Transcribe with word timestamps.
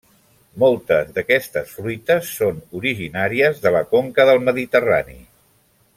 Moltes 0.61 1.11
d'aquestes 1.17 1.69
fruites 1.81 2.31
són 2.39 2.59
originàries 2.81 3.63
de 3.67 3.75
la 3.79 3.85
conca 3.95 4.27
del 4.31 4.45
Mediterrani. 4.51 5.19